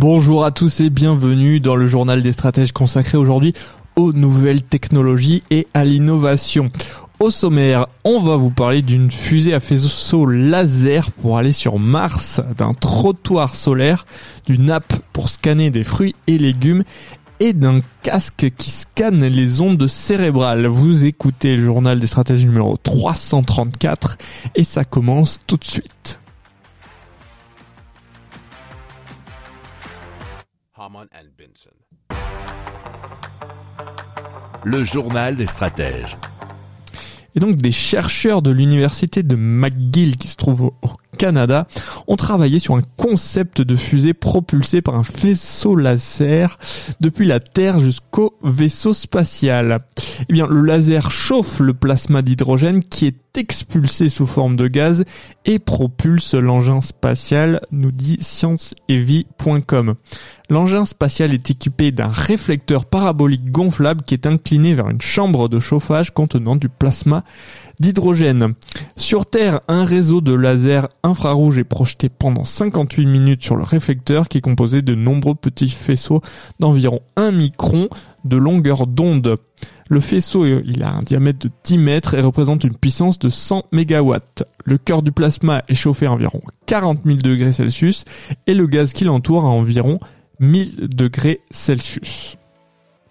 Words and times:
Bonjour 0.00 0.44
à 0.44 0.52
tous 0.52 0.78
et 0.78 0.90
bienvenue 0.90 1.58
dans 1.58 1.74
le 1.74 1.88
journal 1.88 2.22
des 2.22 2.30
stratèges 2.30 2.70
consacré 2.70 3.18
aujourd'hui 3.18 3.52
aux 3.96 4.12
nouvelles 4.12 4.62
technologies 4.62 5.42
et 5.50 5.66
à 5.74 5.84
l'innovation. 5.84 6.70
Au 7.18 7.30
sommaire, 7.30 7.88
on 8.04 8.20
va 8.20 8.36
vous 8.36 8.50
parler 8.50 8.80
d'une 8.80 9.10
fusée 9.10 9.54
à 9.54 9.58
faisceau 9.58 10.24
laser 10.24 11.10
pour 11.10 11.36
aller 11.36 11.50
sur 11.50 11.80
Mars, 11.80 12.40
d'un 12.56 12.74
trottoir 12.74 13.56
solaire, 13.56 14.06
d'une 14.46 14.66
nappe 14.66 14.94
pour 15.12 15.28
scanner 15.28 15.70
des 15.70 15.82
fruits 15.82 16.14
et 16.28 16.38
légumes 16.38 16.84
et 17.40 17.52
d'un 17.52 17.80
casque 18.04 18.52
qui 18.56 18.70
scanne 18.70 19.24
les 19.24 19.60
ondes 19.60 19.88
cérébrales. 19.88 20.68
Vous 20.68 21.06
écoutez 21.06 21.56
le 21.56 21.64
journal 21.64 21.98
des 21.98 22.06
stratèges 22.06 22.44
numéro 22.44 22.76
334 22.76 24.16
et 24.54 24.62
ça 24.62 24.84
commence 24.84 25.40
tout 25.48 25.56
de 25.56 25.64
suite. 25.64 26.20
Le 34.64 34.84
journal 34.84 35.36
des 35.36 35.46
stratèges. 35.46 36.16
Et 37.34 37.40
donc 37.40 37.56
des 37.56 37.72
chercheurs 37.72 38.42
de 38.42 38.50
l'université 38.50 39.22
de 39.22 39.36
McGill 39.36 40.16
qui 40.16 40.28
se 40.28 40.36
trouve 40.36 40.62
au 40.62 40.74
Canada 41.18 41.66
ont 42.06 42.16
travaillé 42.16 42.58
sur 42.58 42.74
un 42.74 42.82
concept 42.96 43.60
de 43.60 43.76
fusée 43.76 44.14
propulsée 44.14 44.80
par 44.80 44.94
un 44.94 45.04
faisceau 45.04 45.76
laser 45.76 46.58
depuis 47.00 47.26
la 47.26 47.40
Terre 47.40 47.80
jusqu'au 47.80 48.38
vaisseau 48.42 48.94
spatial. 48.94 49.80
Eh 50.28 50.34
bien, 50.34 50.46
le 50.46 50.60
laser 50.60 51.10
chauffe 51.10 51.58
le 51.60 51.72
plasma 51.72 52.20
d'hydrogène 52.20 52.82
qui 52.82 53.06
est 53.06 53.38
expulsé 53.38 54.10
sous 54.10 54.26
forme 54.26 54.56
de 54.56 54.68
gaz 54.68 55.04
et 55.46 55.58
propulse 55.58 56.34
l'engin 56.34 56.82
spatial, 56.82 57.62
nous 57.72 57.92
dit 57.92 58.18
scienceevie.com. 58.20 59.94
L'engin 60.50 60.84
spatial 60.84 61.32
est 61.32 61.50
équipé 61.50 61.92
d'un 61.92 62.08
réflecteur 62.08 62.84
parabolique 62.84 63.50
gonflable 63.50 64.02
qui 64.02 64.14
est 64.14 64.26
incliné 64.26 64.74
vers 64.74 64.88
une 64.88 65.00
chambre 65.00 65.48
de 65.48 65.60
chauffage 65.60 66.12
contenant 66.12 66.56
du 66.56 66.68
plasma 66.68 67.22
d'hydrogène. 67.80 68.54
Sur 68.96 69.26
Terre, 69.26 69.60
un 69.68 69.84
réseau 69.84 70.20
de 70.20 70.32
lasers 70.32 70.88
infrarouge 71.02 71.58
est 71.58 71.64
projeté 71.64 72.08
pendant 72.08 72.44
58 72.44 73.06
minutes 73.06 73.44
sur 73.44 73.56
le 73.56 73.62
réflecteur 73.62 74.28
qui 74.28 74.38
est 74.38 74.42
composé 74.42 74.82
de 74.82 74.94
nombreux 74.94 75.34
petits 75.34 75.68
faisceaux 75.68 76.22
d'environ 76.60 77.00
1 77.16 77.30
micron 77.32 77.88
de 78.24 78.36
longueur 78.36 78.86
d'onde. 78.86 79.36
Le 79.90 80.00
faisceau, 80.00 80.44
il 80.44 80.82
a 80.82 80.92
un 80.92 81.02
diamètre 81.02 81.38
de 81.38 81.50
10 81.64 81.78
mètres 81.78 82.14
et 82.14 82.20
représente 82.20 82.64
une 82.64 82.76
puissance 82.76 83.18
de 83.18 83.30
100 83.30 83.64
MW. 83.72 84.16
Le 84.64 84.78
cœur 84.78 85.02
du 85.02 85.12
plasma 85.12 85.62
est 85.68 85.74
chauffé 85.74 86.06
à 86.06 86.12
environ 86.12 86.42
40 86.66 87.00
000 87.04 87.18
degrés 87.18 87.52
Celsius 87.52 88.04
et 88.46 88.54
le 88.54 88.66
gaz 88.66 88.92
qui 88.92 89.04
l'entoure 89.04 89.44
à 89.44 89.48
environ 89.48 89.98
1000 90.40 90.88
degrés 90.88 91.40
Celsius. 91.50 92.36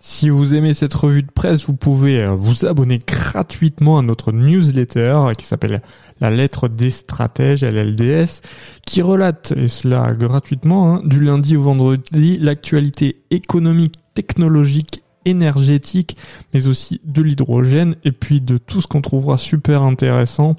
Si 0.10 0.30
vous 0.30 0.54
aimez 0.54 0.74
cette 0.74 0.94
revue 0.94 1.22
de 1.22 1.32
presse, 1.32 1.66
vous 1.66 1.76
pouvez 1.76 2.22
euh, 2.22 2.32
vous 2.32 2.66
abonner 2.66 2.98
gratuitement 2.98 3.98
à 3.98 4.02
notre 4.02 4.32
newsletter 4.32 5.32
qui 5.38 5.46
s'appelle 5.46 5.82
La 6.22 6.30
lettre 6.30 6.70
des 6.70 6.92
stratèges, 6.92 7.62
LLDS, 7.62 8.42
qui 8.86 9.02
relate, 9.02 9.52
et 9.58 9.68
cela 9.68 10.14
gratuitement, 10.14 10.94
hein, 10.94 11.02
du 11.04 11.20
lundi 11.20 11.58
au 11.58 11.64
vendredi, 11.64 12.38
l'actualité 12.38 13.24
économique, 13.32 13.96
technologique, 14.18 15.04
énergétique, 15.26 16.18
mais 16.52 16.66
aussi 16.66 17.00
de 17.04 17.22
l'hydrogène, 17.22 17.94
et 18.04 18.12
puis 18.12 18.42
de 18.42 18.58
tout 18.58 18.82
ce 18.82 18.88
qu'on 18.88 19.04
trouvera 19.04 19.38
super 19.38 19.84
intéressant 19.84 20.56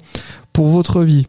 pour 0.53 0.69
votre 0.69 1.03
vie. 1.03 1.27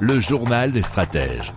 Le 0.00 0.20
journal 0.20 0.72
des 0.72 0.82
stratèges. 0.82 1.54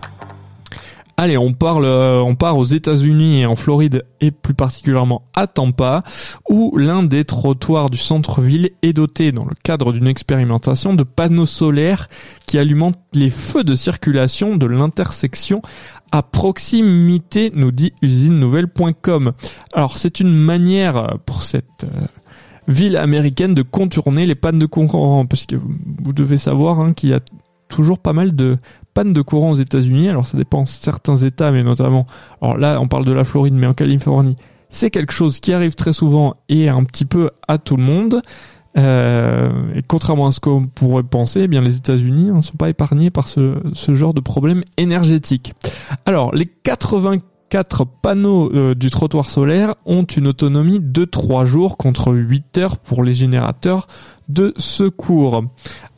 Allez, 1.22 1.36
euh, 1.36 2.22
on 2.22 2.34
part 2.34 2.56
aux 2.56 2.64
États-Unis 2.64 3.42
et 3.42 3.46
en 3.46 3.54
Floride 3.54 4.06
et 4.22 4.30
plus 4.30 4.54
particulièrement 4.54 5.28
à 5.34 5.46
Tampa, 5.46 6.02
où 6.48 6.74
l'un 6.78 7.02
des 7.02 7.26
trottoirs 7.26 7.90
du 7.90 7.98
centre-ville 7.98 8.70
est 8.80 8.94
doté, 8.94 9.30
dans 9.30 9.44
le 9.44 9.54
cadre 9.62 9.92
d'une 9.92 10.06
expérimentation, 10.06 10.94
de 10.94 11.02
panneaux 11.02 11.44
solaires 11.44 12.08
qui 12.46 12.56
alimentent 12.56 12.98
les 13.12 13.28
feux 13.28 13.64
de 13.64 13.74
circulation 13.74 14.56
de 14.56 14.64
l'intersection 14.64 15.60
à 16.10 16.22
proximité, 16.22 17.52
nous 17.54 17.70
dit 17.70 17.92
usinenouvelle.com. 18.00 19.32
Alors, 19.74 19.98
c'est 19.98 20.20
une 20.20 20.32
manière 20.32 21.18
pour 21.26 21.42
cette 21.42 21.84
euh, 21.84 22.06
ville 22.66 22.96
américaine 22.96 23.52
de 23.52 23.60
contourner 23.60 24.24
les 24.24 24.36
pannes 24.36 24.58
de 24.58 24.64
courant, 24.64 25.26
parce 25.26 25.44
que 25.44 25.56
vous 25.56 26.14
devez 26.14 26.38
savoir 26.38 26.80
hein, 26.80 26.94
qu'il 26.94 27.10
y 27.10 27.14
a 27.14 27.20
toujours 27.68 27.98
pas 27.98 28.12
mal 28.12 28.34
de 28.34 28.58
pannes 28.94 29.12
de 29.12 29.22
courant 29.22 29.50
aux 29.50 29.56
États-Unis. 29.56 30.08
Alors 30.08 30.26
ça 30.26 30.36
dépend 30.36 30.66
certains 30.66 31.16
États, 31.16 31.50
mais 31.50 31.62
notamment, 31.62 32.06
alors 32.40 32.56
là 32.56 32.80
on 32.80 32.88
parle 32.88 33.04
de 33.04 33.12
la 33.12 33.24
Floride, 33.24 33.54
mais 33.54 33.66
en 33.66 33.74
Californie, 33.74 34.36
c'est 34.68 34.90
quelque 34.90 35.12
chose 35.12 35.40
qui 35.40 35.52
arrive 35.52 35.74
très 35.74 35.92
souvent 35.92 36.36
et 36.48 36.68
un 36.68 36.84
petit 36.84 37.04
peu 37.04 37.30
à 37.48 37.58
tout 37.58 37.76
le 37.76 37.82
monde. 37.82 38.22
Euh, 38.78 39.50
et 39.74 39.82
contrairement 39.82 40.28
à 40.28 40.32
ce 40.32 40.38
qu'on 40.38 40.66
pourrait 40.66 41.02
penser, 41.02 41.40
eh 41.42 41.48
bien 41.48 41.60
les 41.60 41.76
États-Unis 41.76 42.30
ne 42.30 42.40
sont 42.40 42.56
pas 42.56 42.68
épargnés 42.68 43.10
par 43.10 43.26
ce, 43.26 43.56
ce 43.72 43.94
genre 43.94 44.14
de 44.14 44.20
problème 44.20 44.62
énergétique. 44.76 45.54
Alors 46.06 46.32
les 46.34 46.46
84 47.50 47.84
panneaux 47.84 48.52
euh, 48.54 48.74
du 48.74 48.90
trottoir 48.90 49.28
solaire 49.28 49.74
ont 49.84 50.04
une 50.04 50.28
autonomie 50.28 50.78
de 50.80 51.04
3 51.04 51.44
jours 51.44 51.76
contre 51.76 52.14
8 52.14 52.58
heures 52.58 52.76
pour 52.78 53.02
les 53.02 53.12
générateurs 53.12 53.88
de 54.28 54.54
secours. 54.56 55.44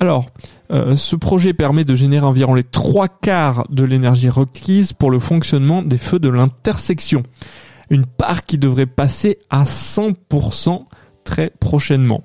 Alors, 0.01 0.31
euh, 0.73 0.97
ce 0.97 1.15
projet 1.15 1.53
permet 1.53 1.85
de 1.85 1.95
générer 1.95 2.25
environ 2.25 2.55
les 2.55 2.65
trois 2.65 3.09
quarts 3.09 3.67
de 3.69 3.85
l'énergie 3.85 4.31
requise 4.31 4.95
pour 4.95 5.11
le 5.11 5.19
fonctionnement 5.19 5.83
des 5.83 5.99
feux 5.99 6.19
de 6.19 6.31
l'intersection. 6.31 7.23
Une 7.91 8.07
part 8.07 8.47
qui 8.47 8.57
devrait 8.57 8.87
passer 8.87 9.39
à 9.51 9.65
100% 9.65 10.87
très 11.25 11.51
prochainement. 11.61 12.25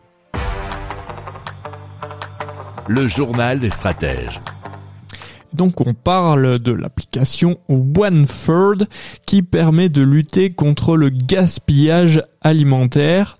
Le 2.87 3.07
journal 3.07 3.59
des 3.59 3.69
stratèges. 3.69 4.41
Donc 5.53 5.81
on 5.81 5.93
parle 5.93 6.59
de 6.59 6.71
l'application 6.71 7.59
OneThird 7.69 8.87
qui 9.25 9.43
permet 9.43 9.89
de 9.89 10.01
lutter 10.01 10.49
contre 10.49 10.95
le 10.95 11.09
gaspillage 11.09 12.23
alimentaire 12.41 13.37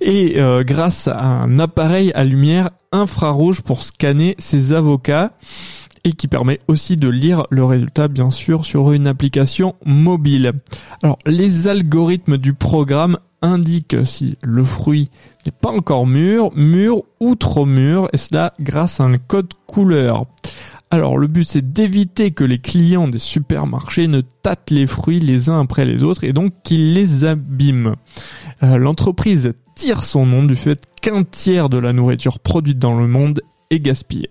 et 0.00 0.34
euh, 0.36 0.62
grâce 0.62 1.08
à 1.08 1.24
un 1.24 1.58
appareil 1.58 2.12
à 2.14 2.24
lumière 2.24 2.70
infrarouge 2.92 3.62
pour 3.62 3.82
scanner 3.82 4.34
ses 4.38 4.72
avocats 4.72 5.32
et 6.04 6.12
qui 6.12 6.28
permet 6.28 6.60
aussi 6.68 6.96
de 6.96 7.08
lire 7.08 7.44
le 7.50 7.64
résultat 7.64 8.08
bien 8.08 8.30
sûr 8.30 8.64
sur 8.64 8.92
une 8.92 9.06
application 9.06 9.74
mobile. 9.84 10.52
Alors 11.02 11.18
les 11.26 11.68
algorithmes 11.68 12.36
du 12.36 12.54
programme 12.54 13.18
indiquent 13.42 14.06
si 14.06 14.36
le 14.42 14.64
fruit 14.64 15.10
n'est 15.46 15.52
pas 15.52 15.70
encore 15.70 16.06
mûr, 16.06 16.50
mûr 16.54 17.02
ou 17.20 17.34
trop 17.34 17.66
mûr 17.66 18.08
et 18.12 18.16
cela 18.16 18.54
grâce 18.60 19.00
à 19.00 19.04
un 19.04 19.18
code 19.18 19.52
couleur. 19.66 20.26
Alors 20.90 21.18
le 21.18 21.26
but 21.26 21.46
c'est 21.46 21.72
d'éviter 21.72 22.30
que 22.30 22.44
les 22.44 22.58
clients 22.58 23.08
des 23.08 23.18
supermarchés 23.18 24.08
ne 24.08 24.22
tâtent 24.22 24.70
les 24.70 24.86
fruits 24.86 25.20
les 25.20 25.50
uns 25.50 25.60
après 25.60 25.84
les 25.84 26.02
autres 26.02 26.24
et 26.24 26.32
donc 26.32 26.52
qu'ils 26.64 26.94
les 26.94 27.24
abîment. 27.24 27.96
Euh, 28.62 28.78
L'entreprise 28.78 29.52
tire 29.74 30.02
son 30.02 30.26
nom 30.26 30.44
du 30.44 30.56
fait 30.56 30.82
qu'un 31.00 31.24
tiers 31.24 31.68
de 31.68 31.78
la 31.78 31.92
nourriture 31.92 32.40
produite 32.40 32.78
dans 32.78 32.98
le 32.98 33.06
monde 33.06 33.40
est 33.70 33.80
gaspillée. 33.80 34.30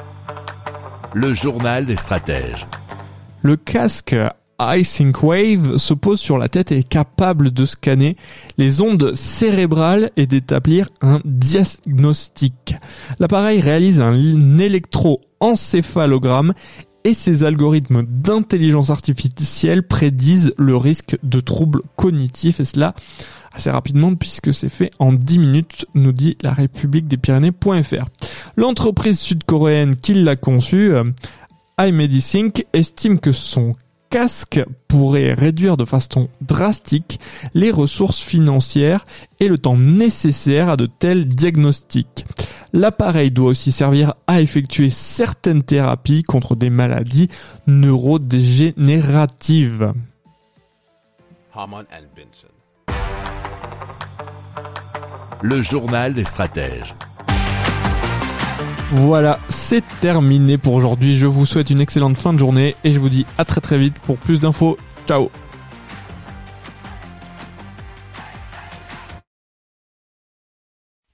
Le 1.13 1.33
journal 1.33 1.85
des 1.85 1.97
stratèges. 1.97 2.65
Le 3.41 3.57
casque 3.57 4.15
iSyncWave 4.61 5.75
se 5.75 5.93
pose 5.93 6.21
sur 6.21 6.37
la 6.37 6.47
tête 6.47 6.71
et 6.71 6.77
est 6.77 6.87
capable 6.87 7.51
de 7.51 7.65
scanner 7.65 8.15
les 8.57 8.81
ondes 8.81 9.13
cérébrales 9.13 10.11
et 10.15 10.25
d'établir 10.25 10.87
un 11.01 11.19
diagnostic. 11.25 12.75
L'appareil 13.19 13.59
réalise 13.59 13.99
un 13.99 14.57
électroencéphalogramme 14.57 16.53
et 17.03 17.13
ses 17.13 17.43
algorithmes 17.43 18.03
d'intelligence 18.03 18.89
artificielle 18.89 19.85
prédisent 19.85 20.53
le 20.57 20.77
risque 20.77 21.17
de 21.23 21.41
troubles 21.41 21.81
cognitifs 21.97 22.61
et 22.61 22.65
cela 22.65 22.93
assez 23.53 23.69
rapidement 23.69 24.15
puisque 24.15 24.53
c'est 24.53 24.69
fait 24.69 24.91
en 24.99 25.13
10 25.13 25.39
minutes, 25.39 25.85
nous 25.93 26.11
dit 26.11 26.37
la 26.41 26.51
République 26.51 27.07
des 27.07 27.17
Pyrénées.fr. 27.17 28.05
L'entreprise 28.57 29.19
sud-coréenne 29.19 29.95
qui 29.95 30.13
l'a 30.13 30.35
conçu, 30.35 30.93
euh, 30.93 31.03
iMedisync, 31.79 32.65
estime 32.73 33.19
que 33.19 33.31
son 33.31 33.73
casque 34.11 34.63
pourrait 34.87 35.33
réduire 35.33 35.75
de 35.77 35.85
façon 35.85 36.29
drastique 36.41 37.19
les 37.53 37.71
ressources 37.71 38.19
financières 38.19 39.07
et 39.39 39.47
le 39.47 39.57
temps 39.57 39.77
nécessaire 39.77 40.69
à 40.69 40.77
de 40.77 40.85
tels 40.85 41.27
diagnostics. 41.27 42.27
L'appareil 42.73 43.31
doit 43.31 43.49
aussi 43.49 43.71
servir 43.71 44.13
à 44.27 44.41
effectuer 44.41 44.89
certaines 44.89 45.63
thérapies 45.63 46.23
contre 46.23 46.55
des 46.55 46.69
maladies 46.69 47.29
neurodégénératives. 47.67 49.93
Le 55.43 55.59
journal 55.59 56.13
des 56.13 56.23
stratèges. 56.23 56.93
Voilà, 58.91 59.39
c'est 59.49 59.83
terminé 59.99 60.59
pour 60.59 60.75
aujourd'hui. 60.75 61.15
Je 61.15 61.25
vous 61.25 61.47
souhaite 61.47 61.71
une 61.71 61.79
excellente 61.79 62.15
fin 62.15 62.31
de 62.31 62.37
journée 62.37 62.75
et 62.83 62.91
je 62.91 62.99
vous 62.99 63.09
dis 63.09 63.25
à 63.39 63.45
très 63.45 63.59
très 63.59 63.79
vite 63.79 63.97
pour 63.99 64.17
plus 64.17 64.39
d'infos. 64.39 64.77
Ciao 65.07 65.31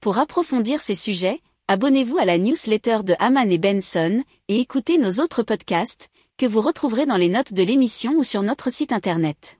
Pour 0.02 0.18
approfondir 0.18 0.82
ces 0.82 0.94
sujets, 0.94 1.40
abonnez-vous 1.66 2.18
à 2.18 2.26
la 2.26 2.36
newsletter 2.36 2.98
de 3.04 3.14
Haman 3.18 3.50
et 3.50 3.58
Benson 3.58 4.22
et 4.48 4.60
écoutez 4.60 4.98
nos 4.98 5.22
autres 5.22 5.42
podcasts 5.42 6.10
que 6.36 6.44
vous 6.44 6.60
retrouverez 6.60 7.06
dans 7.06 7.16
les 7.16 7.30
notes 7.30 7.54
de 7.54 7.62
l'émission 7.62 8.12
ou 8.16 8.22
sur 8.22 8.42
notre 8.42 8.70
site 8.70 8.92
internet. 8.92 9.57